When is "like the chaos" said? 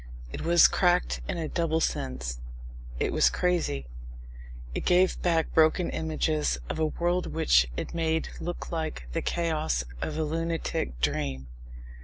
8.71-9.83